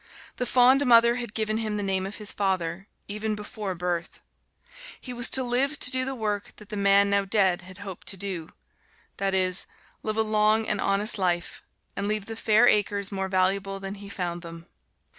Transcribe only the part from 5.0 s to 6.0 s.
was to live to